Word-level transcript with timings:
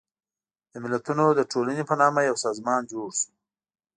د 0.71 0.73
ملتونو 0.83 1.25
د 1.37 1.41
ټولنې 1.51 1.83
په 1.89 1.95
نامه 2.01 2.21
یو 2.29 2.35
سازمان 2.45 2.81
جوړ 2.91 3.09
شو. 3.19 3.29